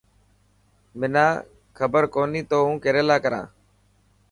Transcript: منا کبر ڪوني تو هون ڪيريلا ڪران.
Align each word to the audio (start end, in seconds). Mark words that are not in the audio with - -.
منا 0.99 1.25
کبر 1.77 2.03
ڪوني 2.13 2.41
تو 2.49 2.57
هون 2.65 2.75
ڪيريلا 2.83 3.17
ڪران. 3.23 3.43